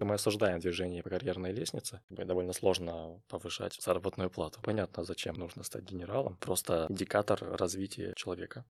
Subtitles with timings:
[0.00, 2.00] Мы осуждаем движение по карьерной лестнице.
[2.08, 4.60] Довольно сложно повышать заработную плату.
[4.62, 6.36] Понятно, зачем нужно стать генералом.
[6.36, 8.64] Просто индикатор развития человека.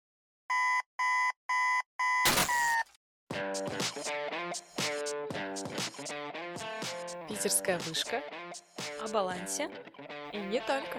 [7.28, 8.24] Питерская вышка.
[9.04, 9.70] О балансе.
[10.32, 10.98] И не только.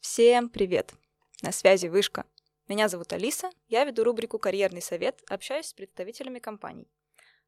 [0.00, 0.94] Всем привет!
[1.42, 2.24] На связи Вышка.
[2.66, 6.90] Меня зовут Алиса, я веду рубрику «Карьерный совет», общаюсь с представителями компаний.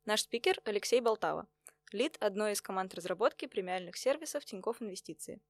[0.05, 1.49] Наш спикер Алексей Болтава,
[1.93, 5.41] лид одной из команд разработки премиальных сервисов Тинькофф Инвестиции.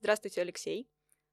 [0.00, 0.88] Здравствуйте, Алексей.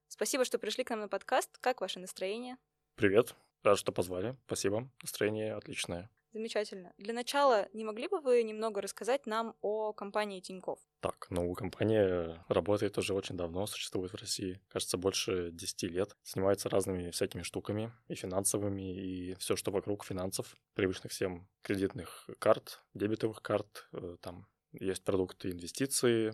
[0.09, 1.57] Спасибо, что пришли к нам на подкаст.
[1.59, 2.57] Как ваше настроение?
[2.95, 3.35] Привет.
[3.63, 4.35] Рад, что позвали.
[4.47, 4.89] Спасибо.
[5.01, 6.09] Настроение отличное.
[6.33, 6.93] Замечательно.
[6.97, 10.79] Для начала, не могли бы вы немного рассказать нам о компании Тинькофф?
[10.99, 16.15] Так, ну, компания работает уже очень давно, существует в России, кажется, больше 10 лет.
[16.23, 22.81] Занимается разными всякими штуками, и финансовыми, и все, что вокруг финансов, привычных всем кредитных карт,
[22.93, 23.87] дебетовых карт.
[23.93, 26.33] Э, там есть продукты инвестиции,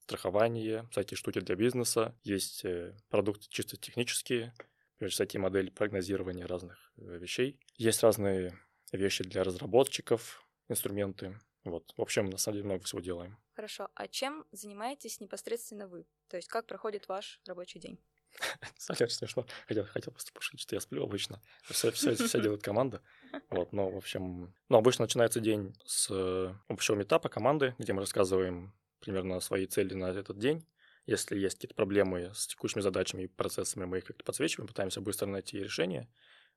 [0.00, 2.18] страхование, всякие штуки для бизнеса.
[2.22, 4.54] Есть э, продукты чисто технические,
[5.06, 7.60] всякие модели прогнозирования разных э, вещей.
[7.76, 8.58] Есть разные
[8.92, 11.38] вещи для разработчиков, инструменты.
[11.64, 11.92] Вот.
[11.96, 13.36] В общем, на самом деле много всего делаем.
[13.54, 13.90] Хорошо.
[13.94, 16.06] А чем занимаетесь непосредственно вы?
[16.28, 17.98] То есть как проходит ваш рабочий день?
[18.78, 19.46] Совсем смешно.
[19.66, 21.42] Хотел, хотел просто пошутить, что я сплю обычно.
[21.64, 23.02] Все, все, все делает команда.
[23.50, 24.54] Вот, но, в общем...
[24.68, 29.94] Ну, обычно начинается день с э, общего метапа команды, где мы рассказываем примерно свои цели
[29.94, 30.66] на этот день.
[31.06, 35.26] Если есть какие-то проблемы с текущими задачами и процессами, мы их как-то подсвечиваем, пытаемся быстро
[35.26, 36.08] найти решение.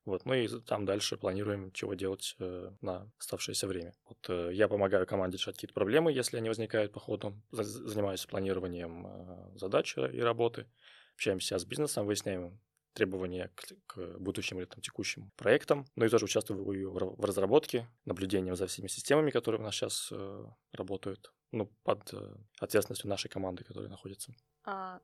[0.04, 3.94] Вот, ну и там дальше планируем, чего делать э, на оставшееся время.
[4.04, 9.06] Вот э, я помогаю команде решать какие-то проблемы, если они возникают по ходу, занимаюсь планированием
[9.06, 10.66] э, задач и работы,
[11.14, 12.58] общаемся с бизнесом, выясняем
[12.94, 15.86] требования к, к будущим или там, текущим проектам.
[15.96, 20.08] Ну и тоже участвую в, в разработке, наблюдением за всеми системами, которые у нас сейчас
[20.12, 24.34] э, работают, ну, под э, ответственностью нашей команды, которая находится.
[24.64, 25.00] А,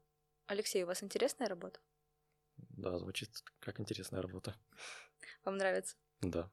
[0.46, 1.80] Алексей, у вас интересная работа?
[2.70, 3.30] Да, звучит
[3.60, 4.54] как интересная работа.
[5.44, 5.96] Вам нравится?
[6.20, 6.50] Да.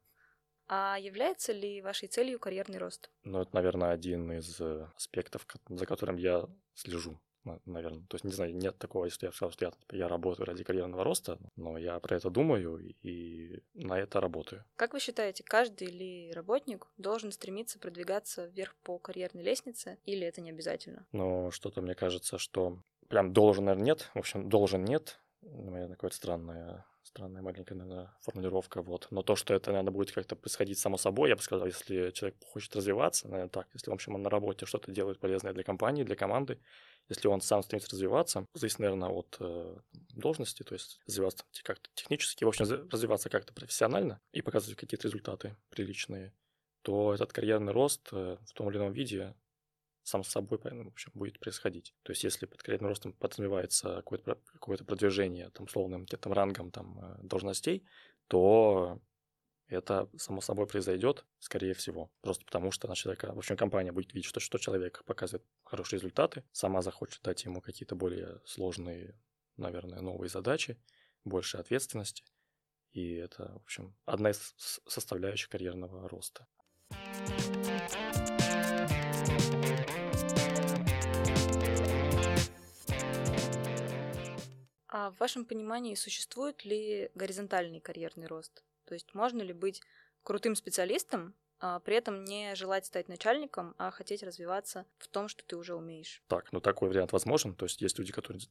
[0.67, 3.11] А является ли вашей целью карьерный рост?
[3.23, 7.19] Ну, это, наверное, один из э, аспектов, за которым я слежу
[7.65, 8.05] наверное.
[8.07, 11.03] То есть, не знаю, нет такого, если я сказал, что я, я работаю ради карьерного
[11.03, 14.65] роста, но я про это думаю и на это работаю.
[14.75, 20.41] Как вы считаете, каждый ли работник должен стремиться продвигаться вверх по карьерной лестнице, или это
[20.41, 21.05] не обязательно?
[21.11, 24.09] Ну, что-то мне кажется, что прям должен, наверное, нет.
[24.13, 29.07] В общем, должен нет наверное, какое-то странное странная маленькая, наверное, формулировка, вот.
[29.11, 32.35] Но то, что это, наверное, будет как-то происходить само собой, я бы сказал, если человек
[32.45, 36.03] хочет развиваться, наверное, так, если, в общем, он на работе что-то делает полезное для компании,
[36.03, 36.59] для команды,
[37.07, 39.77] если он сам стремится развиваться, зависит, наверное, от э,
[40.15, 45.55] должности, то есть развиваться как-то технически, в общем, развиваться как-то профессионально и показывать какие-то результаты
[45.69, 46.33] приличные,
[46.81, 49.35] то этот карьерный рост э, в том или ином виде
[50.05, 51.95] сам с собой в общем, будет происходить.
[52.03, 56.99] То есть если под карьерным ростом подразумевается какое-то, какое продвижение там, условным там, рангом там,
[56.99, 57.83] э, должностей,
[58.27, 59.01] то
[59.67, 62.11] это само собой произойдет, скорее всего.
[62.21, 65.97] Просто потому что на человека, в общем, компания будет видеть, что, что человек показывает хорошие
[65.97, 69.19] результаты, сама захочет дать ему какие-то более сложные,
[69.57, 70.77] наверное, новые задачи,
[71.23, 72.23] больше ответственности.
[72.91, 74.53] И это, в общем, одна из
[74.85, 76.47] составляющих карьерного роста.
[84.87, 88.63] А в вашем понимании существует ли горизонтальный карьерный рост?
[88.85, 89.81] То есть можно ли быть
[90.23, 95.55] крутым специалистом, при этом не желать стать начальником, а хотеть развиваться в том, что ты
[95.55, 96.21] уже умеешь.
[96.27, 97.55] Так, ну такой вариант возможен.
[97.55, 98.41] То есть есть люди, которые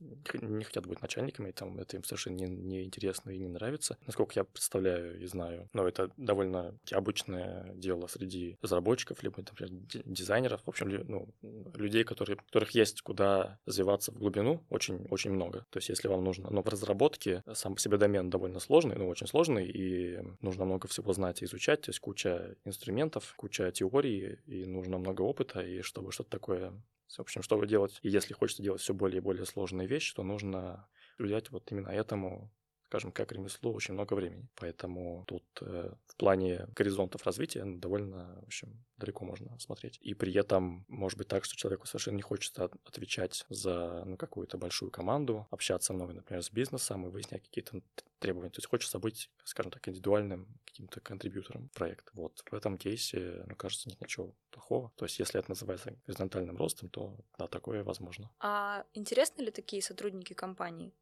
[0.41, 3.99] не хотят быть начальниками, и там это им совершенно не, не интересно и не нравится.
[4.07, 9.71] Насколько я представляю и знаю, но это довольно обычное дело среди разработчиков, либо, например,
[10.05, 10.63] дизайнеров.
[10.65, 11.29] В общем, ну,
[11.75, 15.67] людей, которые, которых есть куда развиваться в глубину, очень, очень много.
[15.71, 16.51] То есть если вам нужно...
[16.51, 20.89] Но в разработке сам по себе домен довольно сложный, ну, очень сложный, и нужно много
[20.89, 25.61] всего знать и изучать, то есть куча инструментов инструментов, куча теории, и нужно много опыта,
[25.61, 26.73] и чтобы что-то такое...
[27.17, 30.23] В общем, чтобы делать, и если хочется делать все более и более сложные вещи, то
[30.23, 30.89] нужно
[31.19, 32.51] уделять вот именно этому
[32.95, 34.47] скажем, как ремеслу очень много времени.
[34.55, 39.99] Поэтому тут э, в плане горизонтов развития довольно, в общем, далеко можно смотреть.
[40.01, 44.59] И при этом может быть так, что человеку совершенно не хочется отвечать за ну, какую-то
[44.59, 47.81] большую команду, общаться много, например, с бизнесом и выяснять какие-то
[48.21, 48.51] требования.
[48.51, 52.13] То есть хочется быть, скажем так, индивидуальным каким-то контрибьютором проекта.
[52.15, 54.93] Вот в этом кейсе, ну, кажется, нет ничего плохого.
[54.95, 58.31] То есть если это называется горизонтальным ростом, то да, такое возможно.
[58.39, 60.93] А интересны ли такие сотрудники компании?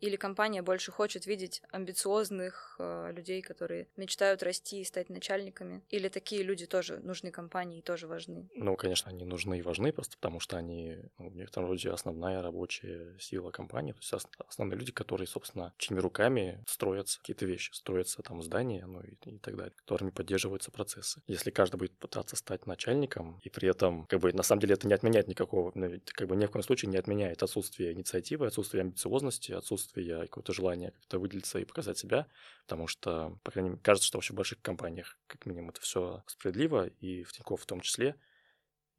[0.00, 5.82] Или компания больше хочет видеть амбициозных э, людей, которые мечтают расти и стать начальниками?
[5.90, 8.48] Или такие люди тоже нужны компании и тоже важны?
[8.54, 12.42] Ну, конечно, они нужны и важны, просто потому что они ну, в некотором роде основная
[12.42, 13.92] рабочая сила компании.
[13.92, 19.02] То есть основные люди, которые, собственно, чьими руками строятся какие-то вещи, строятся там здания, ну
[19.02, 21.22] и, и так далее, которыми поддерживаются процессы.
[21.26, 24.88] Если каждый будет пытаться стать начальником, и при этом, как бы, на самом деле это
[24.88, 28.80] не отменяет никакого, ну, как бы ни в коем случае не отменяет отсутствие инициативы, отсутствие
[28.80, 32.26] амбициозности, отсутствие отсутствие какого-то желания как-то выделиться и показать себя,
[32.66, 36.22] потому что, по крайней мере, кажется, что вообще в больших компаниях, как минимум, это все
[36.26, 38.16] справедливо, и в Тинькофф в том числе,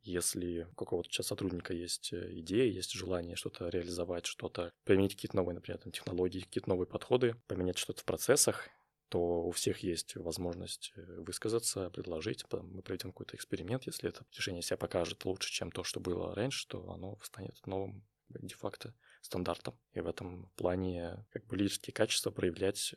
[0.04, 5.38] если у какого-то сейчас сотрудника есть э, идея, есть желание что-то реализовать, что-то применить какие-то
[5.38, 8.68] новые, например, там, технологии, какие-то новые подходы, поменять что-то в процессах,
[9.10, 14.64] то у всех есть возможность э, высказаться, предложить, мы проведем какой-то эксперимент, если это решение
[14.64, 19.78] себя покажет лучше, чем то, что было раньше, то оно станет новым де-факто стандартом.
[19.94, 22.96] И в этом плане как бы лидерские качества проявлять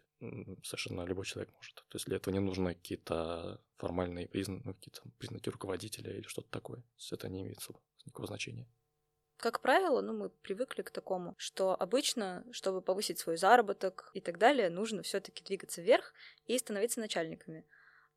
[0.62, 1.75] совершенно любой человек может.
[1.75, 6.49] То есть для этого не нужны какие-то формальные признаки, ну, какие-то признаки руководителя или что-то
[6.50, 6.79] такое.
[6.81, 7.59] То есть это не имеет
[8.05, 8.69] никакого значения.
[9.37, 14.38] Как правило, ну, мы привыкли к такому, что обычно, чтобы повысить свой заработок и так
[14.38, 16.15] далее, нужно все-таки двигаться вверх
[16.47, 17.67] и становиться начальниками.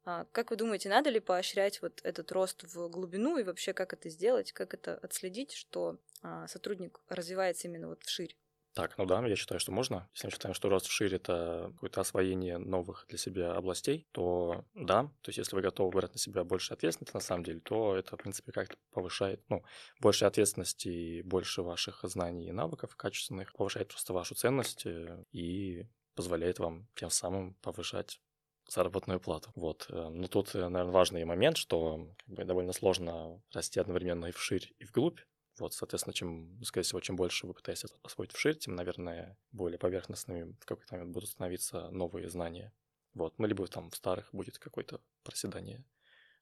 [0.10, 3.92] А как вы думаете, надо ли поощрять вот этот рост в глубину и вообще как
[3.92, 8.38] это сделать, как это отследить, что а, сотрудник развивается именно вот вширь?
[8.74, 10.08] Так, ну да, я считаю, что можно.
[10.14, 15.12] Если мы считаем, что рост вширь— это какое-то освоение новых для себя областей, то да,
[15.24, 18.16] то есть если вы готовы брать на себя больше ответственности на самом деле, то это,
[18.16, 19.66] в принципе, как-то повышает, ну,
[20.00, 25.86] больше ответственности и больше ваших знаний и навыков качественных, повышает просто вашу ценность э, и
[26.16, 28.22] позволяет вам тем самым повышать
[28.68, 29.52] заработную плату.
[29.56, 29.88] Вот.
[29.90, 34.32] Э, но тут, э, наверное, важный момент, что как бы, довольно сложно расти одновременно и
[34.32, 35.20] вширь, и вглубь.
[35.60, 40.56] Вот, соответственно, чем, скорее всего, чем больше вы пытаетесь освоить вширь, тем, наверное, более поверхностными
[40.62, 42.74] в какой-то момент будут становиться новые знания.
[43.14, 43.40] Вот.
[43.40, 45.84] Ну, либо там в старых будет какое-то проседание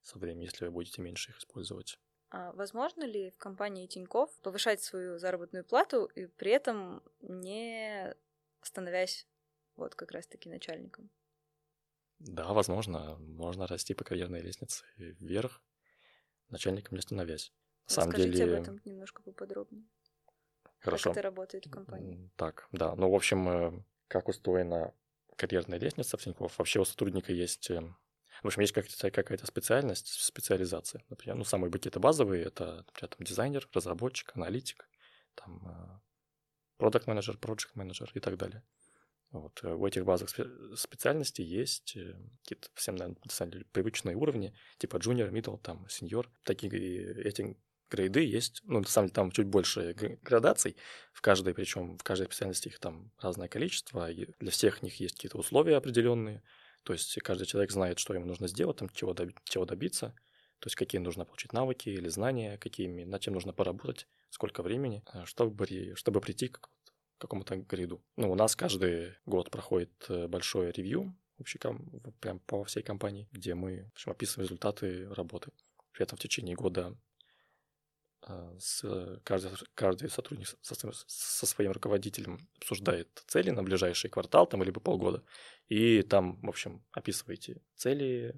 [0.02, 1.98] со временем, если вы будете меньше их использовать.
[2.30, 8.14] А возможно ли в компании Тиньков повышать свою заработную плату и при этом не
[8.62, 9.26] становясь
[9.76, 11.10] вот как раз-таки начальником?
[12.18, 15.62] Да, возможно, можно расти по карьерной лестнице вверх,
[16.48, 17.52] начальником не становясь.
[17.88, 18.56] На самом Расскажите деле...
[18.56, 19.86] об этом немножко поподробнее.
[20.78, 21.10] Хорошо.
[21.10, 22.30] Как это работает в компании?
[22.36, 22.94] Так, да.
[22.94, 24.94] Ну, в общем, э, как устроена
[25.36, 26.58] карьерная лестница в Тинькофф?
[26.58, 27.70] Вообще у сотрудника есть...
[27.70, 27.82] Э,
[28.42, 31.02] в общем, есть какая-то, какая-то специальность, специализация.
[31.08, 34.88] Например, ну, самые какие-то базовые— это, например, там, дизайнер, разработчик, аналитик,
[35.34, 36.02] там,
[36.76, 38.62] продукт менеджер project менеджер и так далее.
[39.32, 39.60] Вот.
[39.62, 40.30] Э, в этих базах
[40.76, 45.86] специальностей есть э, какие-то всем, наверное, на самом деле, привычные уровни, типа junior, middle, там,
[45.86, 46.26] senior.
[46.44, 46.70] Такие
[47.22, 47.56] эти
[47.90, 50.76] грейды есть, ну, на самом деле, там чуть больше градаций
[51.12, 55.16] в каждой, причем в каждой специальности их там разное количество, и для всех них есть
[55.16, 56.42] какие-то условия определенные,
[56.82, 60.14] то есть каждый человек знает, что ему нужно сделать, там, чего, доби- чего добиться,
[60.58, 65.02] то есть какие нужно получить навыки или знания, какими, над чем нужно поработать, сколько времени,
[65.12, 66.68] э, чтобы, чтобы прийти к
[67.18, 68.02] какому-то гриду.
[68.16, 71.58] Ну, у нас каждый год проходит э, большое ревью, вообще
[72.20, 75.50] прям по всей компании, где мы в общем, описываем результаты работы.
[75.92, 76.96] При этом в течение года
[78.26, 80.74] э, с, каждый, каждый сотрудник со,
[81.06, 85.24] со своим руководителем обсуждает цели на ближайший квартал там, либо полгода.
[85.68, 88.34] И там, в общем, описываете цели,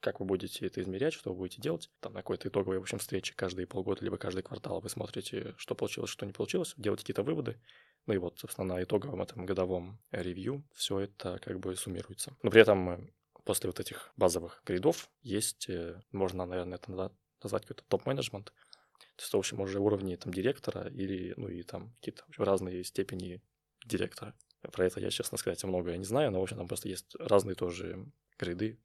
[0.00, 1.90] как вы будете это измерять, что вы будете делать.
[2.00, 5.74] Там на какой-то итоговой, в общем, встрече каждые полгода, либо каждый квартал вы смотрите, что
[5.74, 7.60] получилось, что не получилось, делаете какие-то выводы.
[8.06, 12.34] Ну и вот, собственно, на итоговом этом годовом ревью все это как бы суммируется.
[12.42, 13.10] Но при этом э,
[13.44, 18.46] после вот этих базовых гридов есть, э, можно, наверное, это назвать какой-то топ-менеджмент.
[18.46, 22.84] То есть, в общем, уже уровни там директора или, ну и там какие-то общем, разные
[22.84, 23.42] степени
[23.84, 24.34] директора.
[24.62, 27.54] Про это я, честно сказать, многое не знаю, но, в общем, там просто есть разные
[27.54, 28.06] тоже
[28.38, 28.78] гриды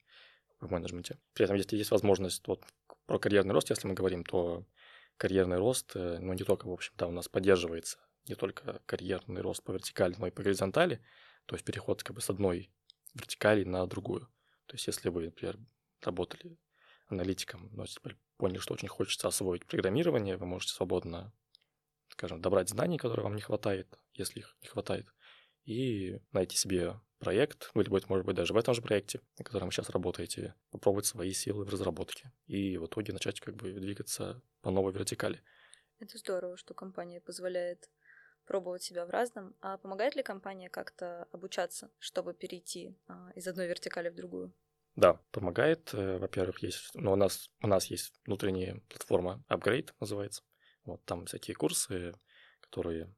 [0.59, 1.19] в менеджменте.
[1.33, 2.63] При этом, если есть возможность, вот
[3.05, 4.65] про карьерный рост, если мы говорим, то
[5.17, 9.41] карьерный рост, э, ну, не только, в общем, да, у нас поддерживается не только карьерный
[9.41, 11.01] рост по вертикали, но и по горизонтали,
[11.45, 12.71] то есть переход как бы с одной
[13.13, 14.21] вертикали на другую.
[14.65, 15.59] То есть если вы, например,
[16.01, 16.57] работали
[17.07, 17.85] аналитиком, но
[18.37, 21.33] поняли, что очень хочется освоить программирование, вы можете свободно,
[22.09, 25.07] скажем, добрать знаний, которые вам не хватает, если их не хватает,
[25.65, 29.67] и найти себе проект, или, быть, может быть, даже в этом же проекте, на котором
[29.67, 34.43] вы сейчас работаете, попробовать свои силы в разработке и в итоге начать как бы двигаться
[34.61, 35.41] по новой вертикали.
[35.99, 37.89] Это здорово, что компания позволяет
[38.45, 39.55] пробовать себя в разном.
[39.59, 44.53] А помогает ли компания как-то обучаться, чтобы перейти а, из одной вертикали в другую?
[44.95, 45.95] Да, помогает.
[45.95, 50.43] Э, во-первых, есть, ну, у нас, у нас есть внутренняя платформа Upgrade, называется.
[50.83, 52.13] Вот там всякие курсы,
[52.61, 53.11] которые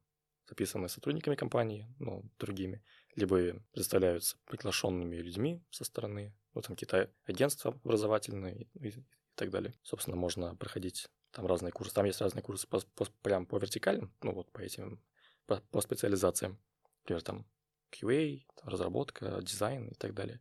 [0.48, 2.82] записаны сотрудниками компании, ну, другими,
[3.14, 8.94] либо представляются приглашенными людьми со стороны, вот там какие-то агентства образовательные и, и
[9.34, 9.74] так далее.
[9.82, 11.94] Собственно, можно проходить там разные курсы.
[11.94, 15.02] Там есть разные курсы по, по, прям по вертикальным, ну вот по этим,
[15.46, 16.58] по, по специализациям.
[17.02, 17.46] Например, там
[17.92, 20.40] QA, там, разработка, дизайн и так далее.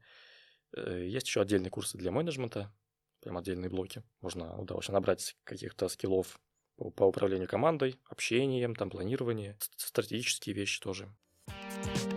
[0.75, 2.73] Э, есть еще отдельные курсы для менеджмента,
[3.21, 4.03] прям отдельные блоки.
[4.21, 6.39] Можно да, вообще набрать каких-то скиллов
[6.75, 11.13] по, по управлению командой, общением, там, планирование, стратегические вещи тоже.
[11.47, 12.16] А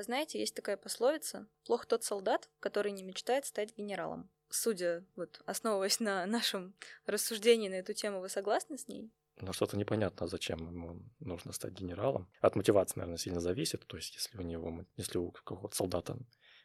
[0.00, 4.30] вы знаете, есть такая пословица «Плох тот солдат, который не мечтает стать генералом».
[4.48, 9.12] Судя, вот, основываясь на нашем рассуждении на эту тему, вы согласны с ней?
[9.42, 12.28] но что-то непонятно, зачем ему нужно стать генералом.
[12.40, 13.86] От мотивации, наверное, сильно зависит.
[13.86, 16.18] То есть, если у него, если у какого-то солдата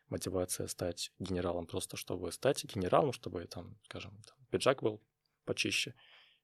[0.09, 5.01] мотивация стать генералом просто, чтобы стать генералом, чтобы там, скажем, там, пиджак был
[5.45, 5.93] почище,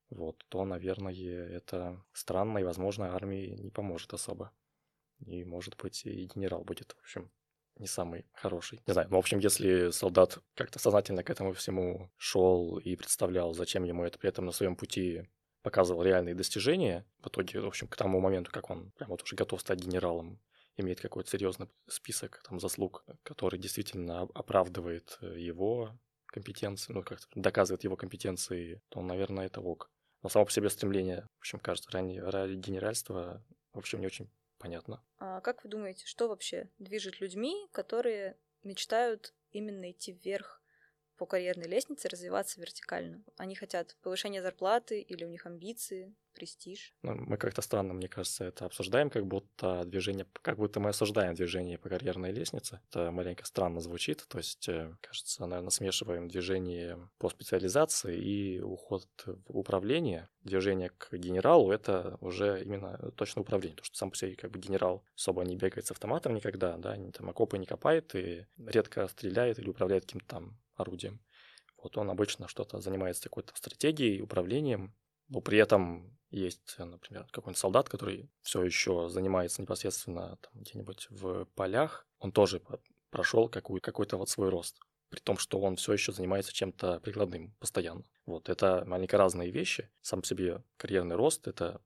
[0.09, 4.51] вот, то, наверное, это странно, и, возможно, армии не поможет особо.
[5.25, 7.31] И, может быть, и генерал будет, в общем,
[7.77, 8.81] не самый хороший.
[8.85, 13.53] Не знаю, ну, в общем, если солдат как-то сознательно к этому всему шел и представлял,
[13.53, 15.27] зачем ему это, при этом на своем пути
[15.61, 19.35] показывал реальные достижения, в итоге, в общем, к тому моменту, как он прям вот уже
[19.35, 20.39] готов стать генералом,
[20.77, 27.83] имеет какой-то серьезный список там заслуг, который действительно оправдывает э, его компетенции, ну, как-то доказывает
[27.83, 29.91] его компетенции, то, наверное, это ок.
[30.23, 34.31] Но само по себе стремление, в общем, кажется, ради, ради генеральства, в общем, не очень
[34.61, 35.03] понятно.
[35.17, 40.60] А как вы думаете, что вообще движет людьми, которые мечтают именно идти вверх
[41.21, 43.23] по карьерной лестнице развиваться вертикально.
[43.37, 46.93] Они хотят повышения зарплаты или у них амбиции, престиж.
[47.03, 51.35] Ну, мы как-то странно, мне кажется, это обсуждаем, как будто движение, как будто мы осуждаем
[51.35, 52.79] движение по карьерной лестнице.
[52.89, 54.25] Это маленько странно звучит.
[54.27, 60.29] То есть, э, кажется, наверное, смешиваем движение по специализации и уход в управление.
[60.43, 63.75] Движение к генералу— это уже именно точно управление.
[63.75, 66.97] Потому что сам по себе как бы генерал особо не бегает с автоматом никогда, да,
[66.97, 71.19] не, там окопы не копает и редко стреляет или управляет каким-то там орудием.
[71.77, 74.95] Вот он обычно что-то занимается какой-то стратегией, управлением,
[75.29, 81.45] но при этом есть, например, какой-нибудь солдат, который все еще занимается непосредственно там, где-нибудь в
[81.55, 82.61] полях, он тоже
[83.09, 84.79] прошел какой- какой-то вот свой рост
[85.11, 88.05] при том, что он все еще занимается чем-то прикладным постоянно.
[88.25, 89.91] Вот, это маленько разные вещи.
[90.01, 91.81] Сам по себе карьерный рост— это,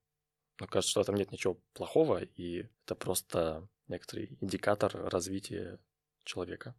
[0.59, 5.79] ну, кажется, что этом нет ничего плохого, и это просто некоторый индикатор развития
[6.23, 6.75] человека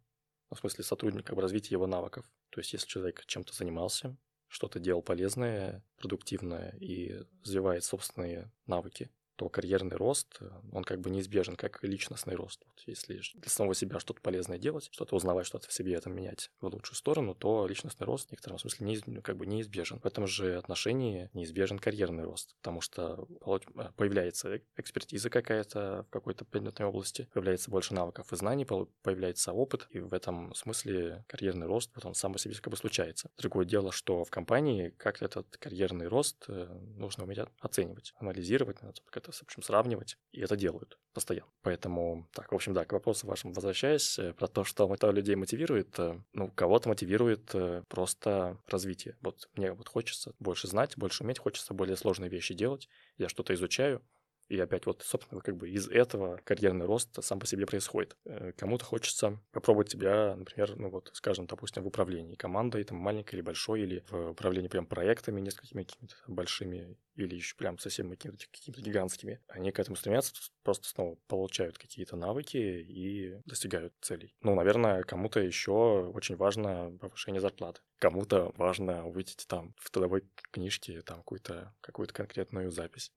[0.55, 2.25] в смысле сотрудника, в развитии его навыков.
[2.49, 9.49] То есть если человек чем-то занимался, что-то делал полезное, продуктивное и развивает собственные навыки, то
[9.49, 12.65] карьерный рост, э, он как бы неизбежен, как и личностный рост.
[12.65, 16.51] Вот если для самого себя что-то полезное делать, что-то узнавать, что-то в себе это менять
[16.59, 19.99] в лучшую сторону, то личностный рост в некотором смысле неиз, ну, как бы неизбежен.
[19.99, 26.43] В этом же отношении неизбежен карьерный рост, потому что э, появляется экспертиза какая-то в какой-то
[26.43, 31.91] предметной области, появляется больше навыков и знаний, появляется опыт, и в этом смысле карьерный рост
[31.95, 33.29] вот он сам по себе как бы случается.
[33.37, 39.26] Другое дело, что в компании как этот карьерный рост э, нужно уметь оценивать, анализировать, как
[39.27, 41.49] это, в общем, сравнивать, и это делают постоянно.
[41.63, 45.35] Поэтому, так, в общем, да, к вопросу вашему возвращаясь, э, про то, что это людей
[45.35, 49.17] мотивирует, э, ну, кого-то мотивирует э, просто развитие.
[49.21, 53.53] Вот мне вот хочется больше знать, больше уметь, хочется более сложные вещи делать, я что-то
[53.55, 54.01] изучаю,
[54.47, 58.15] и опять вот, собственно, как бы из этого карьерный рост сам по себе происходит.
[58.55, 63.41] Кому-то хочется попробовать себя, например, ну вот, скажем, допустим, в управлении командой, там, маленькой или
[63.41, 68.81] большой, или в управлении прям проектами несколькими какими-то большими, или еще прям совсем какими-то, какими-то
[68.81, 69.39] гигантскими.
[69.47, 70.33] Они к этому стремятся,
[70.63, 74.35] просто снова получают какие-то навыки и достигают целей.
[74.41, 77.81] Ну, наверное, кому-то еще очень важно повышение зарплаты.
[77.99, 83.11] Кому-то важно увидеть там в трудовой книжке там какую-то какую конкретную запись.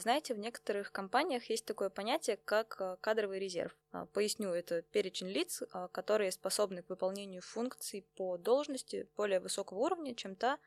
[0.00, 3.76] Знаете, в некоторых компаниях есть такое понятие, как э, кадровый резерв.
[3.90, 9.78] А, поясню, это перечень лиц, а, которые способны к выполнению функций по должности более высокого
[9.78, 10.58] уровня, чем та,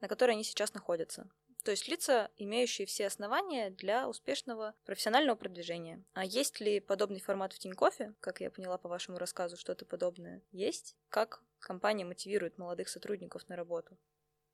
[0.00, 1.28] на которой они сейчас находятся.
[1.64, 6.04] То есть лица, имеющие все основания для успешного профессионального продвижения.
[6.12, 8.14] А есть ли подобный формат в Тинькофе?
[8.20, 10.94] Как я поняла по вашему рассказу, что-то подобное есть?
[11.08, 13.96] Как компания мотивирует молодых сотрудников на работу?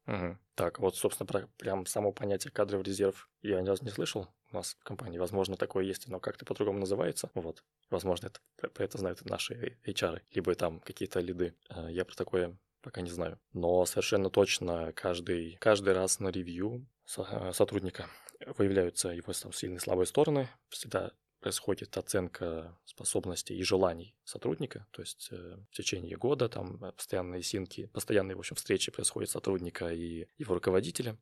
[0.07, 0.38] Угу.
[0.54, 4.57] Так, вот, собственно, про прям само понятие кадровый резерв я ни разу не слышал у
[4.57, 5.19] нас в компании.
[5.19, 7.30] Возможно, такое есть, но как-то по-другому называется.
[7.35, 7.62] Вот.
[7.90, 11.54] Возможно, это, про это знают наши HR, либо там какие-то лиды.
[11.69, 13.38] А, я про такое пока не знаю.
[13.52, 18.07] Но совершенно точно каждый, каждый раз на ревью э, сотрудника
[18.57, 25.02] выявляются его там, сильные и слабые стороны, всегда происходит оценка способностей и желаний сотрудника, то
[25.02, 30.26] есть э, в течение года там постоянные синки, постоянные, в общем, встречи происходят сотрудника и
[30.38, 31.16] его руководителя,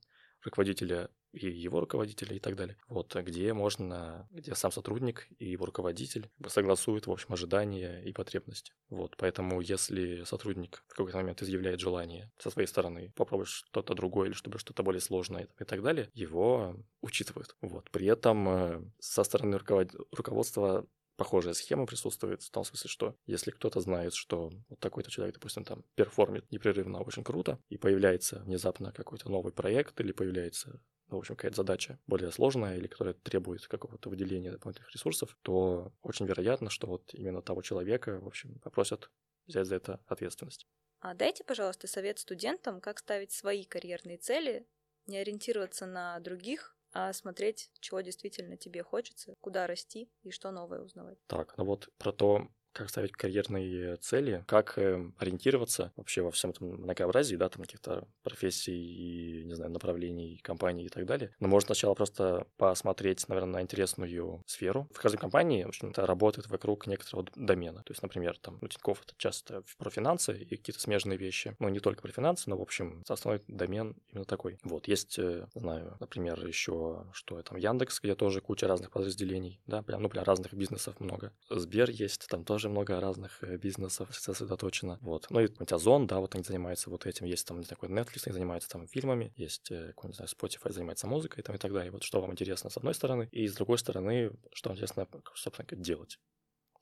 [0.49, 2.77] руководителя и его руководителя и так далее.
[2.89, 8.73] Вот, где можно, где сам сотрудник и его руководитель согласуют, в общем, ожидания и потребности.
[8.89, 14.29] Вот, поэтому если сотрудник в какой-то момент изъявляет желание со своей стороны попробовать что-то другое
[14.29, 17.57] или чтобы что-то более сложное и так далее, его учитывают.
[17.61, 19.95] Вот, при этом э, со стороны руковод...
[20.13, 20.87] руководства
[21.19, 25.65] похожая схема присутствует в том смысле, что если кто-то знает, что вот такой-то человек, допустим,
[25.65, 31.21] там перформит непрерывно очень круто, и появляется внезапно какой-то новый проект или появляется ну, в
[31.21, 36.71] общем, какая-то задача более сложная или которая требует какого-то выделения дополнительных ресурсов, то очень вероятно,
[36.71, 39.11] что вот именно того человека, в общем, попросят
[39.47, 40.69] взять за это ответственность.
[41.01, 44.67] А дайте, пожалуйста, совет студентам, как ставить свои карьерные цели,
[45.07, 50.81] не ориентироваться на других, а смотреть, чего действительно тебе хочется, куда расти и что новое
[50.81, 51.19] узнавать.
[51.27, 56.51] Так, ну вот про то, как ставить карьерные цели, как э, ориентироваться вообще во всем
[56.51, 61.35] этом многообразии, да, там каких-то профессий и, не знаю, направлений компаний и так далее.
[61.41, 64.89] Но можно сначала просто посмотреть, наверное, на интересную сферу.
[64.93, 67.83] В каждой компании, в общем-то, работает вокруг некоторого домена.
[67.83, 71.57] То есть, например, там, ну, Тинькофф— это часто про финансы и какие-то смежные вещи.
[71.59, 74.59] Ну, не только про финансы, но, в общем, основной домен именно такой.
[74.63, 79.83] Вот, есть, э, знаю, например, еще, что там, Яндекс, где тоже куча разных подразделений, да,
[79.83, 81.33] прям, ну, прям разных бизнесов много.
[81.51, 84.99] Сбер есть, там тоже много разных э, бизнесов сосредоточено.
[85.01, 85.27] Вот.
[85.31, 87.27] Ну и какой-нибудь Озон, да, вот они занимаются вот этим.
[87.27, 91.07] Есть там, не такой Netflix, они занимаются там фильмами, есть, э, не знаю, Spotify занимается
[91.07, 91.93] музыкой там, и так далее.
[91.93, 95.83] Вот что вам интересно с одной стороны, и с другой стороны, что вам интересно, собственно,
[95.83, 96.19] делать.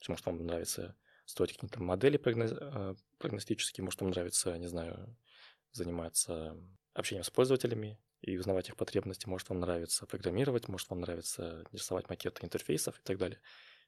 [0.08, 2.52] Может, вам нравится строить какие-то модели прогноз...
[2.52, 5.16] Э, прогностические, может, вам нравится, не знаю,
[5.72, 6.56] заниматься
[6.94, 9.28] общением с пользователями, и узнавать их потребности.
[9.28, 13.40] Может, вам нравится программировать, может, вам нравится рисовать макеты интерфейсов и так далее.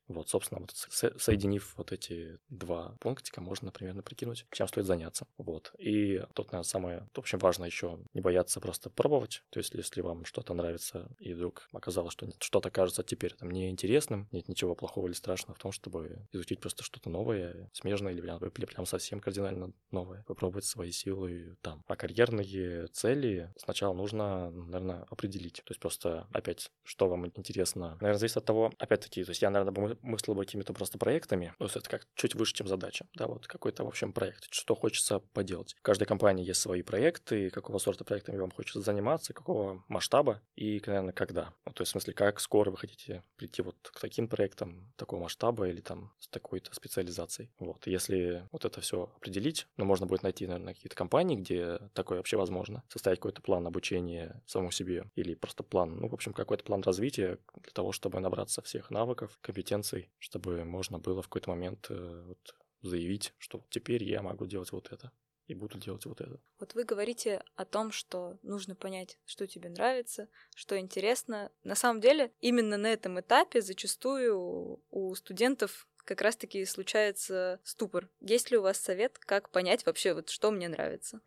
[0.09, 0.73] Вот, собственно, вот
[1.21, 5.27] соединив вот эти два пунктика, можно примерно прикинуть, чем стоит заняться.
[5.37, 5.73] Вот.
[5.79, 9.42] И тут, наверное, самое, в общем, важно еще не бояться просто пробовать.
[9.51, 14.29] То есть, если вам что-то нравится, и вдруг оказалось, что что-то кажется теперь там неинтересным,
[14.33, 18.38] нет ничего плохого или страшного в том, чтобы изучить просто что-то новое, смежное или прям,
[18.38, 21.85] прям совсем кардинально новое, попробовать свои силы там.
[21.87, 25.62] А карьерные цели сначала нужно, наверное, определить.
[25.64, 27.97] То есть просто опять, что вам интересно.
[28.01, 31.55] Наверное, зависит от того, опять-таки, то есть я, наверное, мыслил бы какими-то просто проектами.
[31.59, 33.07] То есть это как чуть выше, чем задача.
[33.15, 35.75] Да, вот какой-то, в общем, проект, что хочется поделать.
[35.79, 40.83] В каждой компании есть свои проекты, какого сорта проектами вам хочется заниматься, какого масштаба и,
[40.87, 41.53] наверное, когда.
[41.67, 45.23] Ну, то есть, в смысле, как скоро вы хотите прийти вот к таким проектам такого
[45.23, 47.51] масштаба или там с такой-то специализацией.
[47.59, 47.87] Вот.
[47.87, 52.37] Если вот это все определить, ну, можно будет найти, наверное, какие-то компании, где такое вообще
[52.37, 52.83] возможно.
[52.89, 57.39] Составить какой-то план обучения самому себе или просто план, ну, в общем, какой-то план развития
[57.55, 62.22] для того, чтобы набраться всех навыков, компетенций информацией, чтобы можно было в какой-то момент э,
[62.27, 65.11] вот, заявить, что теперь я могу делать вот это
[65.46, 66.38] и буду делать вот это.
[66.59, 71.51] Вот вы говорите о том, что нужно понять, что тебе нравится, что интересно.
[71.64, 78.11] На самом деле, именно на этом этапе зачастую у студентов как раз-таки случается ступор.
[78.20, 81.20] Есть ли у вас совет, как понять вообще, вот что мне нравится?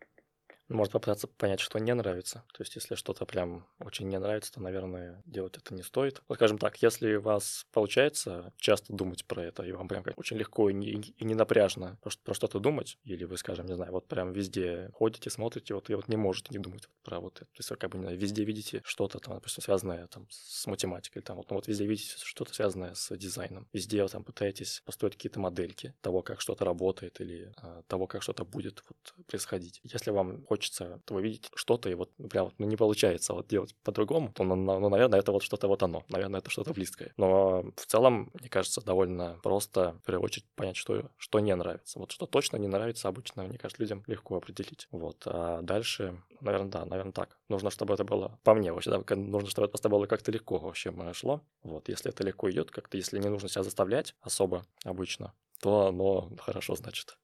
[0.68, 2.44] Может попытаться понять, что не нравится.
[2.54, 6.22] То есть, если что-то прям очень не нравится, то, наверное, делать это не стоит.
[6.28, 10.18] Вот, скажем так, если у вас получается часто думать про это, и вам прям как
[10.18, 13.92] очень легко и не, и не напряжно про, что-то думать, или вы, скажем, не знаю,
[13.92, 17.46] вот прям везде ходите, смотрите, вот и вот не можете не думать про вот это.
[17.46, 20.66] То есть, вы как бы, не знаю, везде видите что-то там, допустим, связанное там с
[20.66, 23.68] математикой, там вот, ну, вот везде видите что-то связанное с дизайном.
[23.72, 28.22] Везде вот, там пытаетесь построить какие-то модельки того, как что-то работает или а, того, как
[28.22, 29.80] что-то будет вот, происходить.
[29.82, 34.44] Если вам хочется увидеть что-то, и вот прям ну, не получается вот делать по-другому, то,
[34.44, 37.14] ну, ну, наверное, это вот что-то вот оно, наверное, это что-то близкое.
[37.16, 41.98] Но в целом, мне кажется, довольно просто, в первую очередь, понять, что, что не нравится.
[41.98, 44.88] Вот что точно не нравится, обычно, мне кажется, людям легко определить.
[44.90, 45.22] Вот.
[45.24, 47.38] А дальше, наверное, да, наверное, так.
[47.48, 50.58] Нужно, чтобы это было по мне вообще, да, нужно, чтобы это просто было как-то легко
[50.58, 51.40] вообще шло.
[51.62, 51.88] Вот.
[51.88, 56.74] Если это легко идет, как-то, если не нужно себя заставлять особо обычно, то оно хорошо,
[56.74, 57.16] значит.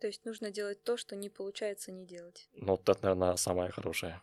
[0.00, 2.48] То есть нужно делать то, что не получается не делать.
[2.54, 4.22] Ну, вот это, наверное, самое хорошее.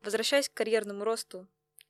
[0.00, 1.46] Возвращаясь к карьерному росту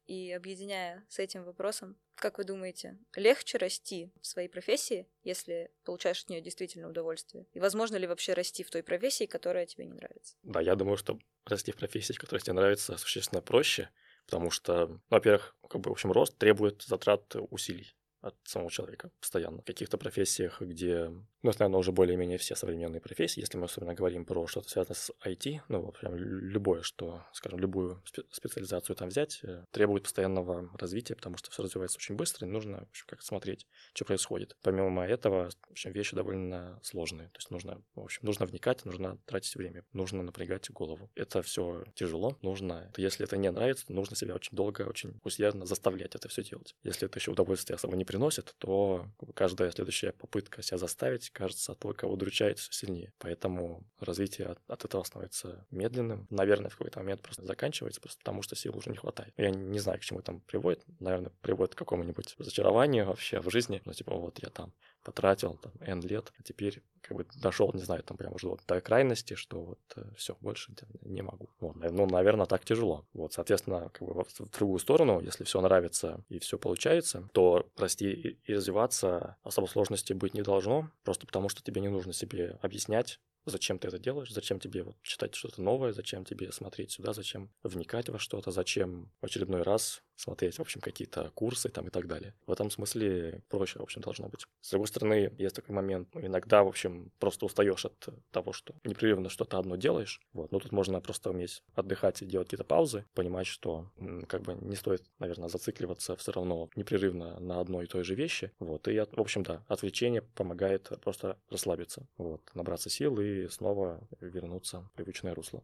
[0.06, 6.24] и объединяя с этим вопросом, как вы думаете, легче расти в своей профессии, если получаешь
[6.24, 7.46] от нее действительно удовольствие?
[7.52, 10.34] И возможно ли вообще расти в той профессии, которая тебе не нравится?
[10.42, 13.88] Да, я думаю, что расти в профессии, которая тебе нравится, существенно проще,
[14.28, 17.94] потому что, во-первых, как бы, в общем, рост требует затрат усилий.
[18.20, 19.62] От самого человека постоянно.
[19.62, 21.08] В каких-то профессиях, где,
[21.42, 24.96] ну, это, наверное, уже более-менее все современные профессии, если мы особенно говорим про что-то связанное
[24.96, 31.14] с IT, ну, прям любое, что, скажем, любую специализацию там взять, э, требует постоянного развития,
[31.14, 34.56] потому что все развивается очень быстро, и нужно, в общем, как смотреть, что происходит.
[34.62, 39.18] Помимо этого, в общем, вещи довольно сложные, то есть нужно, в общем, нужно вникать, нужно
[39.26, 41.10] тратить время, нужно напрягать голову.
[41.14, 46.14] Это все тяжело, нужно, если это не нравится, нужно себя очень долго, очень усердно заставлять
[46.14, 46.74] это все делать.
[46.82, 52.06] Если это еще удовольствие особо не приносит, то каждая следующая попытка себя заставить, кажется, только
[52.06, 53.12] удручает все сильнее.
[53.18, 56.26] Поэтому развитие от, от этого становится медленным.
[56.30, 59.34] Наверное, в какой-то момент просто заканчивается, просто потому что сил уже не хватает.
[59.36, 60.84] Я не знаю, к чему это приводит.
[61.00, 63.82] Наверное, приводит к какому-нибудь разочарованию вообще в жизни.
[63.84, 67.82] Ну, типа, вот я там потратил там N лет, а теперь как бы дошел, не
[67.82, 71.48] знаю, там прям уже до той крайности, что вот э, все, больше не могу.
[71.60, 73.06] Вот, ну, наверное, так тяжело.
[73.12, 78.38] Вот, соответственно, как бы в другую сторону, если все нравится и все получается, то расти
[78.44, 83.20] и развиваться особо сложности быть не должно, просто потому что тебе не нужно себе объяснять,
[83.46, 87.50] зачем ты это делаешь, зачем тебе вот читать что-то новое, зачем тебе смотреть сюда, зачем
[87.62, 92.06] вникать во что-то, зачем в очередной раз смотреть, в общем, какие-то курсы там и так
[92.06, 92.34] далее.
[92.46, 94.46] В этом смысле проще, в общем, должно быть.
[94.60, 98.74] С другой стороны, есть такой момент, ну, иногда, в общем, просто устаешь от того, что
[98.84, 100.20] непрерывно что-то одно делаешь.
[100.32, 100.50] Вот.
[100.52, 103.90] Но тут можно просто уметь отдыхать и делать какие-то паузы, понимать, что
[104.26, 108.52] как бы не стоит, наверное, зацикливаться все равно непрерывно на одной и той же вещи.
[108.58, 108.88] Вот.
[108.88, 114.92] И, в общем, да, отвлечение помогает просто расслабиться, вот, набраться сил и снова вернуться в
[114.92, 115.62] привычное русло.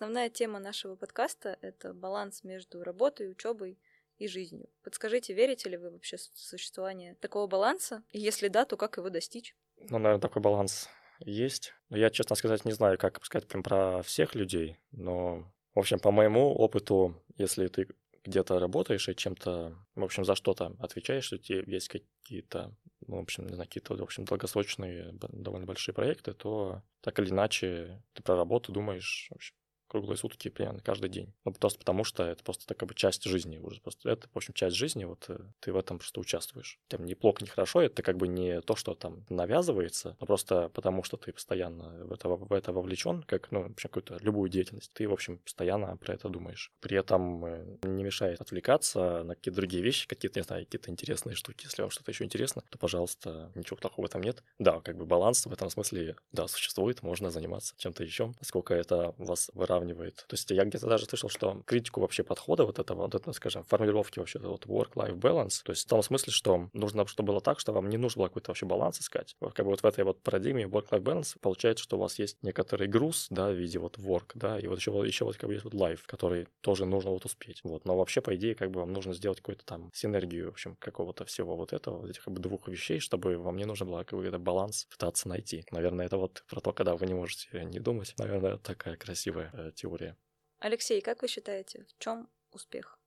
[0.00, 3.78] Основная тема нашего подкаста— это баланс между работой, учебой
[4.16, 4.70] и жизнью.
[4.82, 8.02] Подскажите, верите ли вы вообще в существование такого баланса?
[8.10, 9.54] И если да, то как его достичь?
[9.76, 11.74] Ну, наверное, такой баланс есть.
[11.90, 15.98] Но я, честно сказать, не знаю, как сказать прям про всех людей, но, в общем,
[15.98, 17.86] по моему опыту, если ты
[18.24, 22.74] где-то работаешь и чем-то, в общем, за что-то отвечаешь, у тебя есть какие-то,
[23.06, 27.28] ну, в общем, не знаю, какие-то, в общем, долгосрочные, довольно большие проекты, то так или
[27.28, 29.59] иначе ты про работу думаешь, в общем,
[29.90, 31.32] круглые сутки примерно каждый день.
[31.44, 33.80] Ну, просто потому что это просто так как бы часть жизни уже.
[33.80, 36.78] Просто это, в общем, часть жизни, вот э, ты в этом просто участвуешь.
[36.88, 40.68] Там не плохо, не хорошо, это как бы не то, что там навязывается, но просто
[40.68, 44.92] потому что ты постоянно в это, в это вовлечен, как, ну, вообще какую-то любую деятельность.
[44.92, 46.72] Ты, в общем, постоянно про это думаешь.
[46.80, 51.34] При этом э, не мешает отвлекаться на какие-то другие вещи, какие-то, не знаю, какие-то интересные
[51.34, 51.64] штуки.
[51.64, 54.42] Если вам что-то еще интересно, то, пожалуйста, ничего плохого этом нет.
[54.58, 59.14] Да, как бы баланс в этом смысле, да, существует, можно заниматься чем-то еще, насколько это
[59.18, 60.24] вас выравнивает сравнивает.
[60.28, 63.64] То есть я где-то даже слышал, что критику вообще подхода вот этого, вот это, скажем,
[63.64, 67.60] формулировки вообще вот work-life balance, то есть в том смысле, что нужно, чтобы было так,
[67.60, 69.36] что вам не нужно было какой-то вообще баланс искать.
[69.40, 72.88] Как бы вот в этой вот парадигме work-life balance получается, что у вас есть некоторый
[72.88, 75.64] груз, да, в виде вот work, да, и вот еще, еще вот как бы есть
[75.64, 77.60] вот life, который тоже нужно вот успеть.
[77.64, 80.76] Вот, но вообще, по идее, как бы вам нужно сделать какую-то там синергию, в общем,
[80.78, 84.38] какого-то всего вот этого, этих как бы двух вещей, чтобы вам не нужно было какой-то
[84.38, 85.64] баланс пытаться найти.
[85.70, 88.14] Наверное, это вот про то, когда вы не можете не думать.
[88.18, 90.16] Наверное, такая красивая э, теория.
[90.58, 92.98] Алексей, как вы считаете, в чем успех?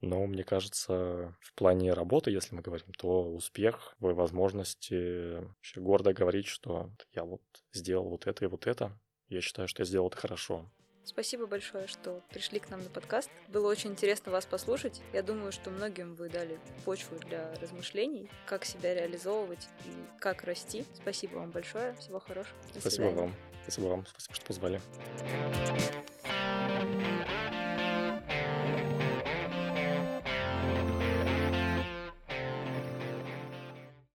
[0.00, 6.12] Но мне кажется, в плане работы, если мы говорим, то успех в возможности вообще гордо
[6.14, 7.42] говорить, что я вот
[7.72, 8.98] сделал вот это и вот это.
[9.28, 10.70] Я считаю, что я сделал это хорошо.
[11.04, 13.30] Спасибо большое, что пришли к нам на подкаст.
[13.48, 15.00] Было очень интересно вас послушать.
[15.12, 20.84] Я думаю, что многим вы дали почву для размышлений, как себя реализовывать и как расти.
[20.94, 21.94] Спасибо вам большое.
[21.94, 22.56] Всего хорошего.
[22.74, 23.16] До Спасибо свидания.
[23.16, 23.49] вам.
[23.70, 24.80] Спасибо вам, спасибо, что позвали.